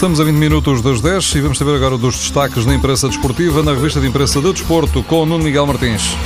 [0.00, 3.62] Estamos a 20 minutos das 10 e vamos saber agora dos destaques na imprensa desportiva,
[3.62, 6.16] na revista de imprensa de desporto, com o Nuno Miguel Martins.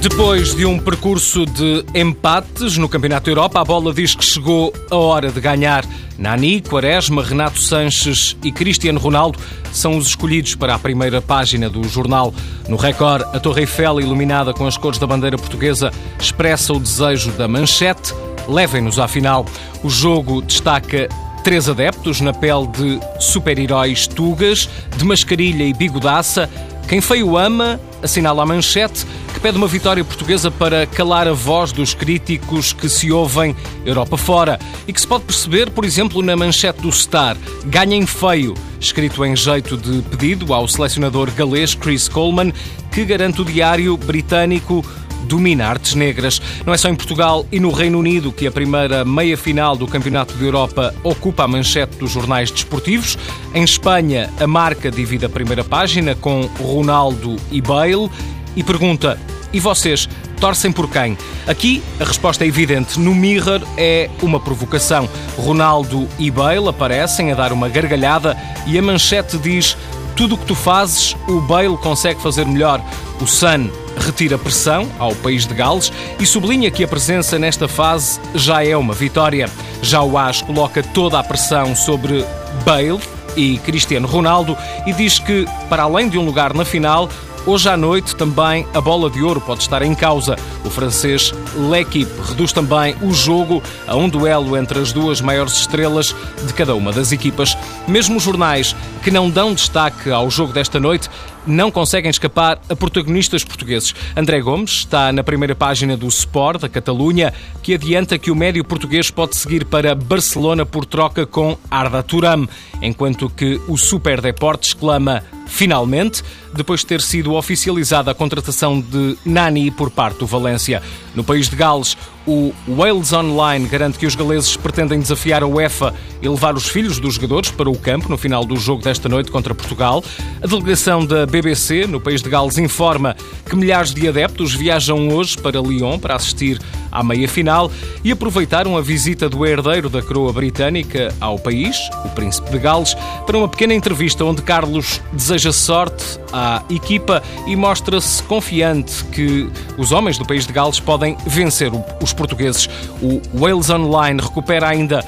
[0.00, 4.94] Depois de um percurso de empates no Campeonato Europa, a bola diz que chegou a
[4.94, 5.84] hora de ganhar.
[6.16, 9.40] Nani, Quaresma, Renato Sanches e Cristiano Ronaldo
[9.72, 12.32] são os escolhidos para a primeira página do jornal.
[12.68, 17.32] No Record, a Torre Eiffel, iluminada com as cores da bandeira portuguesa, expressa o desejo
[17.32, 18.14] da manchete.
[18.48, 19.44] Levem-nos à final.
[19.82, 21.08] O jogo destaca
[21.42, 26.48] três adeptos na pele de super-heróis tugas, de mascarilha e bigodaça.
[26.88, 31.72] Quem feio ama, assinala a manchete, que pede uma vitória portuguesa para calar a voz
[31.72, 33.54] dos críticos que se ouvem
[33.84, 38.54] Europa fora e que se pode perceber, por exemplo, na manchete do Star, ganhem feio,
[38.80, 42.52] escrito em jeito de pedido ao selecionador galês Chris Coleman,
[42.90, 44.84] que garante o diário britânico
[45.28, 46.40] domina artes negras.
[46.64, 50.34] Não é só em Portugal e no Reino Unido que a primeira meia-final do Campeonato
[50.34, 53.18] de Europa ocupa a manchete dos jornais desportivos.
[53.54, 58.10] Em Espanha, a marca divide a primeira página com Ronaldo e Bale
[58.58, 59.18] e pergunta:
[59.52, 60.08] e vocês
[60.40, 61.16] torcem por quem?
[61.46, 63.00] Aqui a resposta é evidente.
[63.00, 65.08] No Mirror é uma provocação.
[65.38, 68.36] Ronaldo e Bale aparecem a dar uma gargalhada
[68.66, 69.76] e a manchete diz:
[70.16, 72.82] tudo o que tu fazes, o Bale consegue fazer melhor.
[73.20, 78.20] O Sun retira pressão ao país de Gales e sublinha que a presença nesta fase
[78.34, 79.48] já é uma vitória.
[79.80, 82.24] Já o AS coloca toda a pressão sobre
[82.64, 83.00] Bale
[83.36, 87.08] e Cristiano Ronaldo e diz que, para além de um lugar na final,
[87.48, 90.36] Hoje à noite também a bola de ouro pode estar em causa.
[90.66, 96.14] O francês L'Equipe reduz também o jogo a um duelo entre as duas maiores estrelas
[96.46, 97.56] de cada uma das equipas.
[97.86, 101.08] Mesmo os jornais que não dão destaque ao jogo desta noite
[101.46, 103.94] não conseguem escapar a protagonistas portugueses.
[104.14, 107.32] André Gomes está na primeira página do Sport da Catalunha,
[107.62, 112.46] que adianta que o médio português pode seguir para Barcelona por troca com Arda Turam,
[112.82, 116.22] enquanto que o Super Deportes clama finalmente,
[116.54, 120.82] depois de ter sido oficializada a contratação de Nani por parte do Valência.
[121.14, 125.94] No país de Gales, o Wales Online garante que os galeses pretendem desafiar a UEFA
[126.20, 129.30] e levar os filhos dos jogadores para o campo no final do jogo desta noite
[129.30, 130.04] contra Portugal.
[130.42, 133.16] A delegação da BBC, no país de Gales, informa
[133.48, 136.60] que milhares de adeptos viajam hoje para Lyon para assistir
[136.90, 137.70] à meia-final
[138.02, 142.94] e aproveitaram a visita do herdeiro da coroa britânica ao país, o Príncipe de Gales,
[143.26, 149.92] para uma pequena entrevista onde Carlos deseja sorte à equipa e mostra-se confiante que os
[149.92, 151.70] homens do país de Gales podem vencer
[152.02, 152.68] os portugueses.
[153.02, 155.04] O Wales Online recupera ainda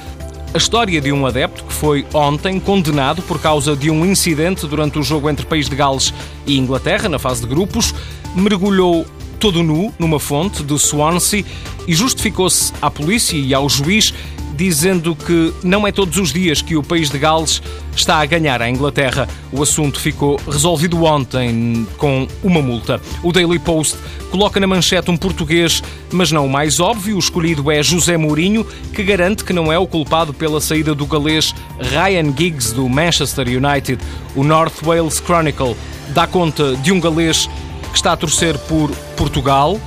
[0.52, 4.98] a história de um adepto que foi ontem condenado por causa de um incidente durante
[4.98, 6.12] o jogo entre País de Gales
[6.44, 7.94] e Inglaterra, na fase de grupos,
[8.34, 9.06] mergulhou
[9.38, 11.44] todo nu numa fonte de Swansea
[11.86, 14.12] e justificou-se à polícia e ao juiz
[14.60, 17.62] dizendo que não é todos os dias que o país de Gales
[17.96, 19.26] está a ganhar à Inglaterra.
[19.50, 23.00] O assunto ficou resolvido ontem com uma multa.
[23.22, 23.96] O Daily Post
[24.30, 25.82] coloca na manchete um português,
[26.12, 27.16] mas não o mais óbvio.
[27.16, 31.06] O escolhido é José Mourinho, que garante que não é o culpado pela saída do
[31.06, 33.98] galês Ryan Giggs do Manchester United.
[34.36, 35.74] O North Wales Chronicle
[36.10, 37.48] dá conta de um galês
[37.90, 39.80] que está a torcer por Portugal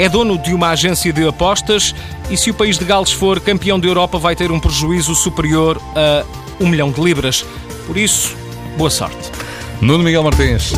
[0.00, 1.94] é dono de uma agência de apostas
[2.30, 5.78] e se o país de Gales for campeão da Europa vai ter um prejuízo superior
[5.94, 6.24] a
[6.58, 7.44] um milhão de libras.
[7.86, 8.34] Por isso,
[8.78, 9.30] boa sorte.
[9.78, 10.72] Nuno Miguel Martins.